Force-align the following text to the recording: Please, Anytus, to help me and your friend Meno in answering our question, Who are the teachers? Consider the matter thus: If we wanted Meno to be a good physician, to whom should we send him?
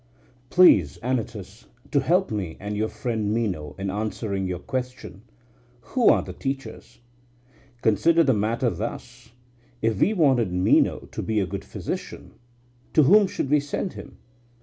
Please, 0.49 0.97
Anytus, 1.03 1.67
to 1.91 1.99
help 1.99 2.31
me 2.31 2.57
and 2.59 2.75
your 2.75 2.87
friend 2.89 3.31
Meno 3.31 3.75
in 3.77 3.91
answering 3.91 4.51
our 4.51 4.57
question, 4.57 5.21
Who 5.93 6.09
are 6.09 6.23
the 6.23 6.33
teachers? 6.33 7.01
Consider 7.83 8.23
the 8.23 8.33
matter 8.33 8.71
thus: 8.71 9.31
If 9.79 9.99
we 10.01 10.13
wanted 10.13 10.51
Meno 10.51 11.01
to 11.01 11.21
be 11.21 11.39
a 11.39 11.45
good 11.45 11.63
physician, 11.63 12.33
to 12.93 13.03
whom 13.03 13.27
should 13.27 13.51
we 13.51 13.59
send 13.59 13.93
him? 13.93 14.17